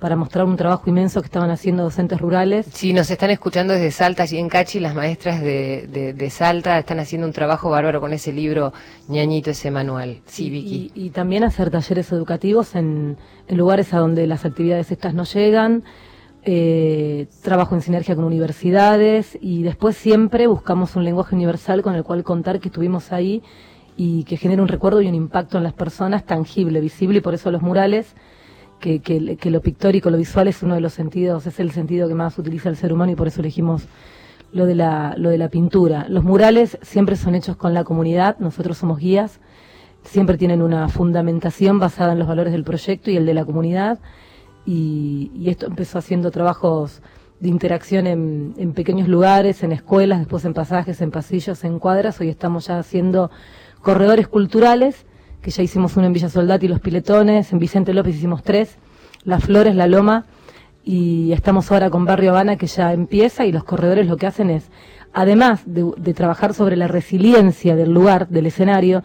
para 0.00 0.16
mostrar 0.16 0.46
un 0.46 0.56
trabajo 0.56 0.84
inmenso 0.88 1.20
que 1.20 1.26
estaban 1.26 1.50
haciendo 1.50 1.82
docentes 1.82 2.18
rurales. 2.18 2.66
Sí, 2.72 2.94
nos 2.94 3.10
están 3.10 3.30
escuchando 3.30 3.74
desde 3.74 3.90
Salta, 3.90 4.22
allí 4.22 4.38
en 4.38 4.48
Cachi, 4.48 4.80
las 4.80 4.94
maestras 4.94 5.42
de, 5.42 5.86
de, 5.92 6.14
de, 6.14 6.30
Salta 6.30 6.78
están 6.78 6.98
haciendo 7.00 7.26
un 7.26 7.34
trabajo 7.34 7.68
bárbaro 7.68 8.00
con 8.00 8.14
ese 8.14 8.32
libro 8.32 8.72
ñañito, 9.08 9.50
ese 9.50 9.70
manual. 9.70 10.22
Sí, 10.26 10.48
Vicky. 10.48 10.90
Y, 10.94 11.06
y, 11.06 11.10
también 11.10 11.44
hacer 11.44 11.70
talleres 11.70 12.10
educativos 12.12 12.74
en, 12.74 13.18
en, 13.46 13.58
lugares 13.58 13.92
a 13.92 13.98
donde 13.98 14.26
las 14.26 14.46
actividades 14.46 14.90
estas 14.90 15.12
no 15.12 15.24
llegan, 15.24 15.84
eh, 16.44 17.26
trabajo 17.42 17.74
en 17.74 17.82
sinergia 17.82 18.14
con 18.16 18.24
universidades 18.24 19.36
y 19.42 19.62
después 19.62 19.98
siempre 19.98 20.46
buscamos 20.46 20.96
un 20.96 21.04
lenguaje 21.04 21.34
universal 21.34 21.82
con 21.82 21.94
el 21.94 22.02
cual 22.04 22.24
contar 22.24 22.60
que 22.60 22.68
estuvimos 22.68 23.12
ahí 23.12 23.42
y 23.98 24.24
que 24.24 24.38
genere 24.38 24.62
un 24.62 24.68
recuerdo 24.68 25.02
y 25.02 25.08
un 25.08 25.14
impacto 25.14 25.58
en 25.58 25.64
las 25.64 25.74
personas 25.74 26.24
tangible, 26.24 26.80
visible 26.80 27.18
y 27.18 27.20
por 27.20 27.34
eso 27.34 27.50
los 27.50 27.60
murales 27.60 28.14
que, 28.80 29.00
que, 29.00 29.50
lo 29.50 29.60
pictórico, 29.60 30.10
lo 30.10 30.16
visual 30.16 30.48
es 30.48 30.62
uno 30.62 30.74
de 30.74 30.80
los 30.80 30.92
sentidos, 30.92 31.46
es 31.46 31.60
el 31.60 31.70
sentido 31.70 32.08
que 32.08 32.14
más 32.14 32.38
utiliza 32.38 32.68
el 32.68 32.76
ser 32.76 32.92
humano 32.92 33.12
y 33.12 33.14
por 33.14 33.28
eso 33.28 33.40
elegimos 33.40 33.86
lo 34.52 34.66
de 34.66 34.74
la, 34.74 35.14
lo 35.16 35.30
de 35.30 35.38
la 35.38 35.48
pintura. 35.48 36.06
Los 36.08 36.24
murales 36.24 36.78
siempre 36.82 37.16
son 37.16 37.34
hechos 37.34 37.56
con 37.56 37.74
la 37.74 37.84
comunidad, 37.84 38.38
nosotros 38.38 38.78
somos 38.78 38.98
guías, 38.98 39.40
siempre 40.02 40.36
tienen 40.38 40.62
una 40.62 40.88
fundamentación 40.88 41.78
basada 41.78 42.12
en 42.12 42.18
los 42.18 42.26
valores 42.26 42.52
del 42.52 42.64
proyecto 42.64 43.10
y 43.10 43.16
el 43.16 43.26
de 43.26 43.34
la 43.34 43.44
comunidad 43.44 44.00
y, 44.66 45.30
y 45.34 45.50
esto 45.50 45.66
empezó 45.66 45.98
haciendo 45.98 46.30
trabajos 46.30 47.02
de 47.38 47.48
interacción 47.48 48.06
en, 48.06 48.54
en, 48.58 48.72
pequeños 48.72 49.08
lugares, 49.08 49.62
en 49.62 49.72
escuelas, 49.72 50.18
después 50.18 50.44
en 50.44 50.54
pasajes, 50.54 51.00
en 51.00 51.10
pasillos, 51.10 51.64
en 51.64 51.78
cuadras. 51.78 52.20
Hoy 52.20 52.28
estamos 52.28 52.66
ya 52.66 52.78
haciendo 52.78 53.30
corredores 53.80 54.28
culturales 54.28 55.06
que 55.42 55.50
ya 55.50 55.62
hicimos 55.62 55.96
uno 55.96 56.06
en 56.06 56.12
Villa 56.12 56.28
Soldati, 56.28 56.68
Los 56.68 56.80
Piletones, 56.80 57.52
en 57.52 57.58
Vicente 57.58 57.94
López 57.94 58.16
hicimos 58.16 58.42
tres, 58.42 58.76
Las 59.24 59.44
Flores, 59.44 59.74
La 59.74 59.86
Loma, 59.86 60.26
y 60.84 61.32
estamos 61.32 61.70
ahora 61.70 61.90
con 61.90 62.04
Barrio 62.04 62.30
Habana 62.30 62.56
que 62.56 62.66
ya 62.66 62.92
empieza 62.92 63.44
y 63.46 63.52
los 63.52 63.64
corredores 63.64 64.06
lo 64.06 64.16
que 64.16 64.26
hacen 64.26 64.50
es, 64.50 64.70
además 65.12 65.62
de, 65.66 66.14
trabajar 66.14 66.54
sobre 66.54 66.76
la 66.76 66.88
resiliencia 66.88 67.76
del 67.76 67.92
lugar, 67.92 68.28
del 68.28 68.46
escenario, 68.46 69.02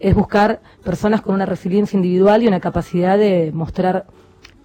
es 0.00 0.14
buscar 0.14 0.60
personas 0.84 1.20
con 1.22 1.34
una 1.34 1.46
resiliencia 1.46 1.96
individual 1.96 2.42
y 2.42 2.48
una 2.48 2.60
capacidad 2.60 3.16
de 3.18 3.52
mostrar 3.52 4.06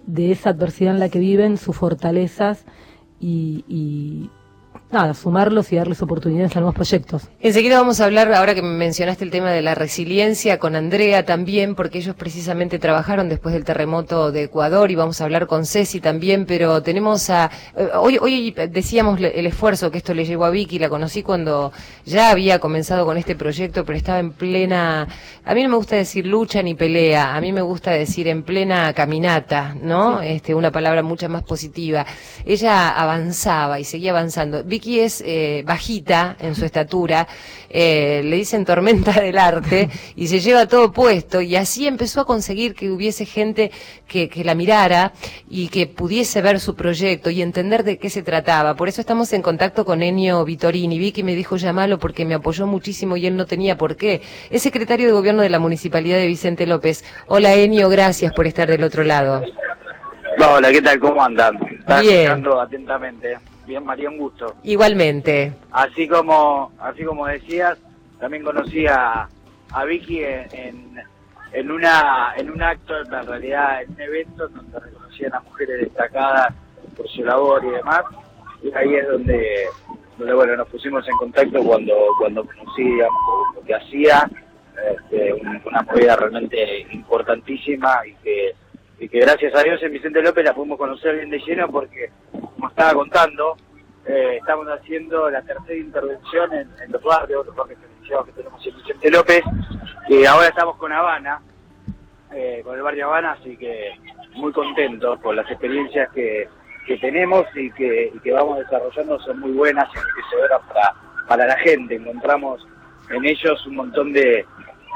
de 0.06 0.32
esa 0.32 0.50
adversidad 0.50 0.94
en 0.94 1.00
la 1.00 1.08
que 1.10 1.18
viven 1.18 1.58
sus 1.58 1.76
fortalezas 1.76 2.64
y 3.20 4.30
nada, 4.90 5.14
sumarlos 5.14 5.70
y 5.72 5.76
darles 5.76 6.00
oportunidades 6.02 6.56
a 6.56 6.60
nuevos 6.60 6.74
proyectos. 6.74 7.28
Enseguida 7.40 7.78
vamos 7.78 8.00
a 8.00 8.06
hablar, 8.06 8.32
ahora 8.32 8.54
que 8.54 8.62
mencionaste 8.62 9.24
el 9.24 9.30
tema 9.30 9.50
de 9.50 9.62
la 9.62 9.74
resiliencia, 9.74 10.58
con 10.58 10.76
Andrea 10.76 11.24
también, 11.24 11.74
porque 11.74 11.98
ellos 11.98 12.14
precisamente 12.16 12.78
trabajaron 12.78 13.28
después 13.28 13.52
del 13.52 13.64
terremoto 13.64 14.32
de 14.32 14.44
Ecuador 14.44 14.90
y 14.90 14.94
vamos 14.94 15.20
a 15.20 15.24
hablar 15.24 15.46
con 15.46 15.66
Ceci 15.66 16.00
también, 16.00 16.46
pero 16.46 16.82
tenemos 16.82 17.28
a... 17.30 17.50
Hoy, 17.94 18.18
hoy 18.18 18.54
decíamos 18.70 19.20
el 19.20 19.46
esfuerzo 19.46 19.90
que 19.90 19.98
esto 19.98 20.14
le 20.14 20.24
llevó 20.24 20.46
a 20.46 20.50
Vicky, 20.50 20.78
la 20.78 20.88
conocí 20.88 21.22
cuando 21.22 21.72
ya 22.04 22.30
había 22.30 22.58
comenzado 22.58 23.04
con 23.04 23.18
este 23.18 23.36
proyecto, 23.36 23.84
pero 23.84 23.96
estaba 23.98 24.18
en 24.18 24.32
plena... 24.32 25.06
A 25.44 25.54
mí 25.54 25.62
no 25.62 25.70
me 25.70 25.76
gusta 25.76 25.96
decir 25.96 26.26
lucha 26.26 26.62
ni 26.62 26.74
pelea, 26.74 27.34
a 27.34 27.40
mí 27.40 27.52
me 27.52 27.62
gusta 27.62 27.90
decir 27.90 28.28
en 28.28 28.42
plena 28.42 28.92
caminata, 28.92 29.74
¿no? 29.80 30.20
Sí. 30.20 30.28
Este, 30.28 30.54
una 30.54 30.70
palabra 30.70 31.02
mucho 31.02 31.28
más 31.28 31.42
positiva. 31.42 32.04
Ella 32.44 32.90
avanzaba 32.90 33.80
y 33.80 33.84
seguía 33.84 34.10
avanzando. 34.10 34.62
Vicky 34.64 34.77
es 34.86 35.22
eh, 35.26 35.62
bajita 35.66 36.36
en 36.40 36.54
su 36.54 36.64
estatura, 36.64 37.28
eh, 37.70 38.22
le 38.24 38.36
dicen 38.36 38.64
tormenta 38.64 39.12
del 39.12 39.38
arte 39.38 39.90
y 40.16 40.28
se 40.28 40.40
lleva 40.40 40.66
todo 40.66 40.92
puesto 40.92 41.40
y 41.40 41.56
así 41.56 41.86
empezó 41.86 42.20
a 42.20 42.24
conseguir 42.24 42.74
que 42.74 42.90
hubiese 42.90 43.26
gente 43.26 43.70
que, 44.06 44.30
la 44.44 44.54
mirara 44.54 45.12
y 45.50 45.68
que 45.68 45.86
pudiese 45.86 46.40
ver 46.40 46.60
su 46.60 46.74
proyecto 46.74 47.28
y 47.30 47.42
entender 47.42 47.84
de 47.84 47.98
qué 47.98 48.08
se 48.08 48.22
trataba. 48.22 48.74
Por 48.74 48.88
eso 48.88 49.00
estamos 49.00 49.32
en 49.32 49.42
contacto 49.42 49.84
con 49.84 50.02
Enio 50.02 50.44
Vitorini. 50.44 50.98
Vicky 50.98 51.22
me 51.22 51.34
dijo 51.34 51.56
llamalo 51.56 51.98
porque 51.98 52.24
me 52.24 52.34
apoyó 52.34 52.66
muchísimo 52.66 53.16
y 53.16 53.26
él 53.26 53.36
no 53.36 53.46
tenía 53.46 53.76
por 53.76 53.96
qué. 53.96 54.22
Es 54.50 54.62
secretario 54.62 55.06
de 55.06 55.12
gobierno 55.12 55.42
de 55.42 55.50
la 55.50 55.58
Municipalidad 55.58 56.18
de 56.18 56.26
Vicente 56.26 56.66
López. 56.66 57.04
Hola 57.26 57.54
Enio, 57.54 57.88
gracias 57.88 58.32
por 58.32 58.46
estar 58.46 58.68
del 58.68 58.84
otro 58.84 59.04
lado. 59.04 59.42
Hola, 60.40 60.70
¿qué 60.70 60.80
tal? 60.80 61.00
¿Cómo 61.00 61.22
andan? 61.22 61.56
Estás 61.80 62.00
Bien. 62.00 62.14
escuchando 62.14 62.60
atentamente. 62.60 63.38
Bien, 63.66 63.84
María, 63.84 64.08
un 64.08 64.18
gusto. 64.18 64.54
Igualmente. 64.62 65.52
Así 65.72 66.06
como, 66.06 66.72
así 66.78 67.02
como 67.04 67.26
decías, 67.26 67.76
también 68.20 68.44
conocí 68.44 68.86
a, 68.86 69.28
a 69.72 69.84
Vicky 69.84 70.22
en, 70.22 70.46
en, 70.52 71.02
en, 71.52 71.70
una, 71.70 72.32
en 72.36 72.50
un 72.50 72.62
acto, 72.62 72.94
en 73.00 73.26
realidad 73.26 73.82
en 73.82 73.92
un 73.92 74.00
evento 74.00 74.48
donde 74.48 74.78
reconocían 74.78 75.34
a 75.34 75.40
mujeres 75.40 75.80
destacadas 75.80 76.54
por 76.96 77.08
su 77.08 77.24
labor 77.24 77.64
y 77.64 77.70
demás. 77.70 78.02
Y 78.62 78.72
ahí 78.74 78.94
es 78.94 79.08
donde, 79.08 79.66
donde 80.18 80.34
bueno, 80.34 80.56
nos 80.56 80.68
pusimos 80.68 81.06
en 81.08 81.16
contacto 81.16 81.62
cuando, 81.64 81.94
cuando 82.18 82.44
conocí 82.44 82.84
digamos, 82.84 83.54
lo 83.56 83.62
que 83.62 83.74
hacía. 83.74 84.30
Este, 84.96 85.34
una 85.66 85.82
movida 85.82 86.14
realmente 86.14 86.86
importantísima 86.92 87.98
y 88.06 88.14
que 88.22 88.54
y 88.98 89.08
que 89.08 89.20
gracias 89.20 89.54
a 89.54 89.62
Dios 89.62 89.82
en 89.82 89.92
Vicente 89.92 90.22
López 90.22 90.44
la 90.44 90.54
pudimos 90.54 90.78
conocer 90.78 91.16
bien 91.16 91.30
de 91.30 91.38
lleno 91.38 91.70
porque, 91.70 92.10
como 92.32 92.68
estaba 92.68 92.94
contando, 92.94 93.56
eh, 94.06 94.38
estamos 94.38 94.66
haciendo 94.68 95.30
la 95.30 95.42
tercera 95.42 95.74
intervención 95.74 96.52
en, 96.52 96.68
en 96.84 96.92
los 96.92 97.02
barrios, 97.02 97.46
los 97.46 97.54
barrios 97.54 97.78
que 98.26 98.32
tenemos 98.32 98.66
en 98.66 98.76
Vicente 98.76 99.10
López, 99.10 99.42
y 100.08 100.24
ahora 100.24 100.48
estamos 100.48 100.76
con 100.76 100.92
Habana, 100.92 101.40
eh, 102.32 102.62
con 102.64 102.74
el 102.74 102.82
barrio 102.82 103.06
Habana, 103.06 103.32
así 103.32 103.56
que 103.56 103.92
muy 104.34 104.52
contentos 104.52 105.18
por 105.20 105.34
las 105.34 105.50
experiencias 105.50 106.10
que, 106.12 106.48
que 106.86 106.96
tenemos 106.98 107.44
y 107.54 107.70
que, 107.72 108.10
y 108.14 108.18
que 108.20 108.32
vamos 108.32 108.58
desarrollando, 108.58 109.20
son 109.20 109.40
muy 109.40 109.52
buenas 109.52 109.88
y 109.94 109.98
enriquecedoras 109.98 110.60
para, 110.68 110.94
para 111.28 111.46
la 111.46 111.58
gente. 111.58 111.96
Encontramos 111.96 112.66
en 113.10 113.24
ellos 113.24 113.66
un 113.66 113.76
montón 113.76 114.12
de, 114.12 114.44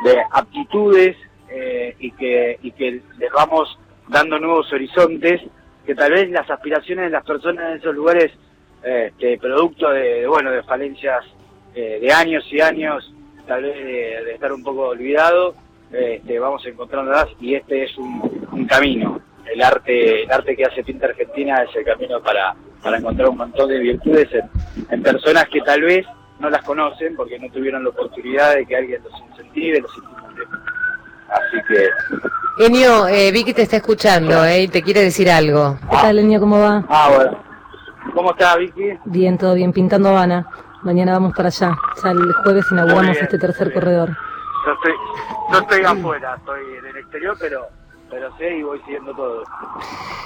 de 0.05 0.23
aptitudes 0.33 1.17
eh, 1.51 1.95
y, 1.99 2.11
que, 2.13 2.59
y 2.63 2.73
que 2.73 3.03
les 3.19 3.33
vamos 3.33 3.79
dando 4.12 4.38
nuevos 4.38 4.73
horizontes, 4.73 5.40
que 5.85 5.95
tal 5.95 6.12
vez 6.12 6.31
las 6.31 6.49
aspiraciones 6.49 7.07
de 7.07 7.11
las 7.11 7.25
personas 7.25 7.73
en 7.73 7.78
esos 7.78 7.95
lugares, 7.95 8.31
este, 8.83 9.38
producto 9.38 9.90
de, 9.90 10.26
bueno, 10.26 10.50
de 10.50 10.62
falencias 10.62 11.25
eh, 11.75 11.99
de 12.00 12.12
años 12.12 12.45
y 12.50 12.61
años, 12.61 13.12
tal 13.47 13.62
vez 13.62 13.85
de, 13.85 14.33
estar 14.33 14.52
un 14.52 14.62
poco 14.62 14.88
olvidado, 14.88 15.54
este, 15.90 16.38
vamos 16.38 16.64
encontrándolas 16.66 17.28
y 17.40 17.54
este 17.54 17.85
es 17.85 17.97
un, 17.99 18.47
un 18.52 18.66
camino. 18.66 19.21
El 19.52 19.61
arte, 19.62 20.23
el 20.23 20.31
arte 20.31 20.57
que 20.57 20.64
hace 20.64 20.85
Pinta 20.85 21.07
Argentina 21.07 21.62
es 21.62 21.75
el 21.75 21.85
camino 21.85 22.23
para, 22.23 22.54
para 22.83 22.99
encontrar 22.99 23.28
un 23.28 23.37
montón 23.37 23.69
de 23.69 23.78
virtudes 23.78 24.28
en, 24.90 25.02
personas 25.02 25.49
que 25.49 25.61
tal 25.61 25.83
vez 25.83 26.07
no 26.40 26.50
las 26.50 26.62
conocen 26.62 27.14
porque 27.16 27.38
no 27.38 27.49
tuvieron 27.50 27.85
la 27.85 27.90
oportunidad 27.90 28.57
de 28.57 28.66
que 28.66 28.76
alguien 28.76 29.02
los 29.02 29.12
incentive, 29.31 29.81
los 29.81 29.90
estimule. 29.90 30.45
Así 31.33 31.62
que... 31.69 32.65
Enio, 32.65 33.09
eh, 33.09 33.33
Vicky 33.33 33.55
te 33.55 33.62
está 33.62 33.77
escuchando 33.77 34.45
eh, 34.45 34.69
te 34.69 34.83
quiere 34.83 35.01
decir 35.01 35.31
algo. 35.31 35.79
¿Qué 35.91 35.97
tal, 35.97 36.19
Enio? 36.19 36.39
¿Cómo 36.41 36.61
va? 36.61 36.85
Ah, 36.89 37.11
bueno. 37.15 37.39
¿Cómo 38.15 38.31
está, 38.33 38.57
Vicky? 38.57 38.99
Bien, 39.07 39.39
todo 39.39 39.55
bien. 39.55 39.73
Pintando 39.73 40.11
Habana. 40.11 40.47
Mañana 40.83 41.12
vamos 41.12 41.33
para 41.35 41.49
allá. 41.49 41.77
Ya 42.03 42.11
el 42.11 42.33
jueves 42.43 42.67
inauguramos 42.71 43.17
este 43.17 43.39
tercer 43.39 43.73
corredor. 43.73 44.11
Yo 44.67 44.73
estoy, 44.73 44.93
no 45.51 45.59
estoy 45.59 45.83
afuera, 45.85 46.35
estoy 46.37 46.61
en 46.79 46.87
el 46.87 46.97
exterior, 46.97 47.37
pero 47.41 47.69
pero 48.12 48.31
sé 48.37 48.59
y 48.59 48.62
voy 48.62 48.78
siguiendo 48.81 49.14
todo. 49.14 49.42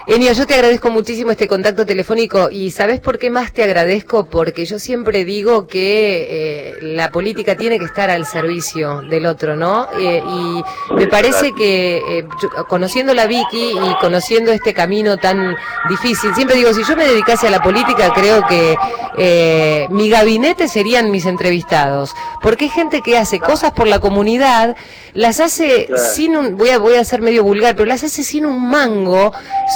Enio, 0.09 0.33
yo 0.33 0.45
te 0.45 0.55
agradezco 0.55 0.91
muchísimo 0.91 1.31
este 1.31 1.47
contacto 1.47 1.87
telefónico 1.87 2.49
y 2.51 2.73
¿sabes 2.73 2.99
por 2.99 3.17
qué 3.17 3.31
más 3.31 3.53
te 3.53 3.63
agradezco? 3.63 4.27
Porque 4.27 4.65
yo 4.65 4.81
siempre 4.81 5.25
digo 5.25 5.69
que 5.69 6.27
eh, 6.29 6.75
la 6.83 7.13
política 7.13 7.57
tiene 7.57 7.79
que 7.79 7.85
estar 7.85 8.11
al 8.11 8.27
servicio 8.27 9.03
del 9.03 9.25
otro, 9.27 9.55
¿no? 9.55 9.87
Eh, 10.01 10.21
y 10.21 10.95
me 10.95 11.07
parece 11.07 11.53
que 11.53 11.99
eh, 11.99 12.29
conociendo 12.69 13.15
la 13.15 13.27
Vicky 13.27 13.71
y 13.71 13.95
conociendo 14.01 14.51
este 14.51 14.75
camino 14.75 15.17
tan 15.17 15.55
difícil, 15.89 16.35
siempre 16.35 16.57
digo, 16.57 16.75
si 16.75 16.83
yo 16.83 16.97
me 16.97 17.07
dedicase 17.07 17.47
a 17.47 17.51
la 17.51 17.63
política, 17.63 18.13
creo 18.13 18.45
que 18.49 19.87
mi 19.91 20.11
gabinete 20.11 20.67
serían 20.67 21.11
mis 21.13 21.25
entrevistados, 21.25 22.15
porque 22.43 22.65
hay 22.65 22.71
gente 22.71 23.01
que 23.01 23.17
hace 23.17 23.39
cosas 23.39 23.73
por 23.73 23.87
la 23.87 24.01
comunidad, 24.01 24.77
las 25.15 25.41
hace 25.41 25.89
sin 26.15 26.37
un, 26.37 26.57
voy 26.59 26.69
a, 26.69 26.79
voy 26.79 26.97
a 26.97 27.05
ser 27.05 27.23
medio 27.23 27.43
vulgar, 27.43 27.76
pero 27.77 27.87
las 27.87 28.03
hace 28.03 28.23
sin 28.23 28.47
un 28.47 28.69
mango, 28.69 29.33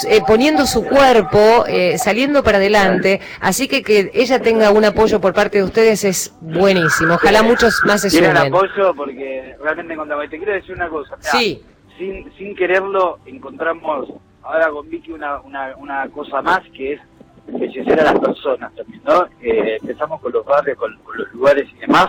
eh, 0.08 0.20
poniendo 0.26 0.66
su 0.66 0.84
cuerpo, 0.84 1.64
eh, 1.68 1.98
saliendo 1.98 2.42
para 2.42 2.58
adelante. 2.58 3.20
Así 3.40 3.68
que 3.68 3.82
que 3.82 4.10
ella 4.14 4.40
tenga 4.40 4.70
un 4.70 4.84
apoyo 4.84 5.20
por 5.20 5.34
parte 5.34 5.58
de 5.58 5.64
ustedes 5.64 6.04
es 6.04 6.34
buenísimo. 6.40 7.14
Ojalá 7.14 7.42
muchos 7.42 7.80
más 7.84 8.02
se 8.02 8.10
sumen. 8.10 8.36
apoyo 8.36 8.94
porque 8.94 9.54
realmente 9.62 9.94
encontramos. 9.94 10.28
Te 10.30 10.38
quiero 10.38 10.52
decir 10.52 10.74
una 10.74 10.88
cosa. 10.88 11.16
sí. 11.20 11.62
Sin, 11.98 12.32
sin 12.38 12.56
quererlo, 12.56 13.18
encontramos 13.26 14.08
ahora 14.42 14.70
con 14.70 14.88
Vicky 14.88 15.12
una, 15.12 15.40
una, 15.40 15.74
una 15.76 16.08
cosa 16.08 16.42
más 16.42 16.60
que 16.74 16.94
es 16.94 17.00
embellecer 17.48 18.00
a 18.00 18.04
las 18.04 18.18
personas 18.18 18.74
también, 18.74 19.02
¿no? 19.04 19.26
Eh, 19.42 19.78
empezamos 19.80 20.20
con 20.20 20.32
los 20.32 20.44
barrios, 20.44 20.78
con, 20.78 20.98
los 21.14 21.32
lugares 21.32 21.68
y 21.76 21.80
demás, 21.80 22.08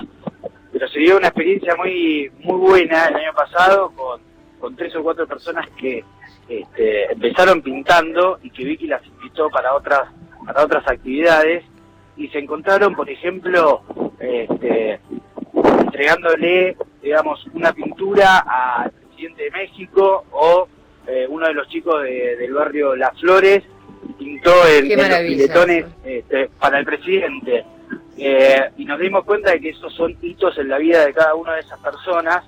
pero 0.71 0.87
se 0.87 0.99
dio 0.99 1.17
una 1.17 1.27
experiencia 1.27 1.75
muy 1.75 2.31
muy 2.39 2.57
buena 2.57 3.07
el 3.07 3.15
año 3.15 3.33
pasado 3.33 3.91
con 3.91 4.21
con 4.61 4.75
tres 4.75 4.95
o 4.95 5.03
cuatro 5.03 5.27
personas 5.27 5.67
que 5.71 6.05
este, 6.47 7.11
empezaron 7.11 7.61
pintando 7.61 8.39
y 8.43 8.51
que 8.51 8.63
Vicky 8.63 8.87
las 8.87 9.05
invitó 9.05 9.49
para 9.49 9.73
otras 9.73 10.09
para 10.45 10.63
otras 10.63 10.87
actividades 10.87 11.63
y 12.17 12.27
se 12.29 12.39
encontraron, 12.39 12.95
por 12.95 13.09
ejemplo, 13.09 13.81
este, 14.19 14.99
entregándole, 15.79 16.77
digamos, 17.01 17.45
una 17.53 17.73
pintura 17.73 18.39
al 18.39 18.91
presidente 18.91 19.43
de 19.43 19.51
México 19.51 20.25
o 20.31 20.67
eh, 21.07 21.25
uno 21.29 21.47
de 21.47 21.53
los 21.53 21.67
chicos 21.69 22.03
del 22.03 22.53
barrio 22.53 22.95
Las 22.95 23.19
Flores 23.19 23.63
pintó 24.17 24.51
en, 24.67 24.89
los 24.89 25.19
piletones 25.19 25.85
este, 26.03 26.49
para 26.59 26.79
el 26.79 26.85
presidente. 26.85 27.65
Eh, 28.17 28.69
y 28.77 28.85
nos 28.85 28.99
dimos 28.99 29.23
cuenta 29.23 29.51
de 29.51 29.59
que 29.59 29.69
esos 29.69 29.93
son 29.93 30.15
hitos 30.21 30.57
en 30.57 30.69
la 30.69 30.77
vida 30.77 31.05
de 31.05 31.13
cada 31.13 31.33
una 31.33 31.53
de 31.53 31.61
esas 31.61 31.79
personas 31.79 32.43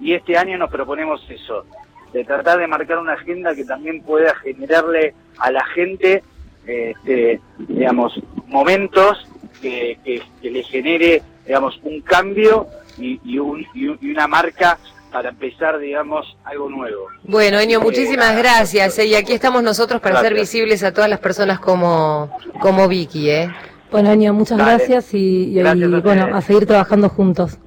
y 0.00 0.14
este 0.14 0.36
año 0.36 0.58
nos 0.58 0.70
proponemos 0.70 1.24
eso, 1.28 1.64
de 2.12 2.24
tratar 2.24 2.58
de 2.58 2.66
marcar 2.66 2.98
una 2.98 3.14
agenda 3.14 3.54
que 3.54 3.64
también 3.64 4.02
pueda 4.02 4.34
generarle 4.36 5.14
a 5.38 5.50
la 5.50 5.64
gente, 5.66 6.22
este, 6.66 7.40
digamos, 7.58 8.20
momentos 8.46 9.26
que, 9.60 10.22
le 10.42 10.62
genere, 10.62 11.22
digamos, 11.46 11.78
un 11.82 12.00
cambio 12.00 12.68
y, 12.98 13.20
y, 13.24 13.38
una 13.38 14.26
marca 14.26 14.78
para 15.10 15.30
empezar, 15.30 15.78
digamos, 15.78 16.36
algo 16.44 16.68
nuevo. 16.68 17.06
Bueno, 17.22 17.58
Enio, 17.58 17.80
muchísimas 17.80 18.36
gracias. 18.36 18.98
¿eh? 18.98 19.06
Y 19.06 19.14
aquí 19.14 19.32
estamos 19.32 19.62
nosotros 19.62 20.00
para 20.00 20.20
ser 20.20 20.34
visibles 20.34 20.82
a 20.82 20.92
todas 20.92 21.08
las 21.08 21.20
personas 21.20 21.60
como, 21.60 22.36
como 22.60 22.88
Vicky. 22.88 23.30
¿eh? 23.30 23.50
Bueno, 23.90 24.10
Enio, 24.10 24.34
muchas 24.34 24.58
gracias 24.58 25.14
y, 25.14 25.56
bueno, 26.02 26.34
a 26.34 26.42
seguir 26.42 26.66
trabajando 26.66 27.08
juntos. 27.08 27.58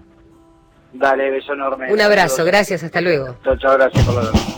Dale, 0.97 1.29
beso 1.29 1.53
enorme. 1.53 1.91
Un 1.93 2.01
abrazo, 2.01 2.43
gracias, 2.43 2.83
hasta 2.83 3.01
luego. 3.01 3.35
Chao, 3.43 3.57
chao, 3.57 3.77
gracias 3.77 4.05
por 4.05 4.15
la 4.15 4.56